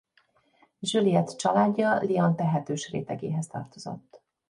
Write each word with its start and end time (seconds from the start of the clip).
Juliette 0.81 1.35
családja 1.35 1.99
Lyon 2.03 2.35
tehetős 2.35 2.89
rétegéhez 2.89 3.47
tartozott. 3.47 4.21